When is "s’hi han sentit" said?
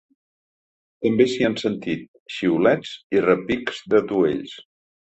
1.33-2.09